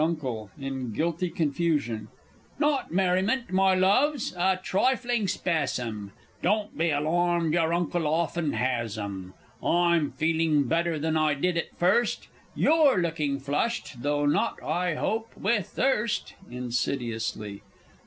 [0.01, 2.07] U._ (in guilty confusion).
[2.57, 9.35] Not merriment, my loves a trifling spasm Don't be alarmed your Uncle often has 'em!
[9.63, 15.37] I'm feeling better than I did at first You're looking flushed, though not, I hope,
[15.37, 16.33] with thirst?
[16.49, 17.61] [_Insidiously.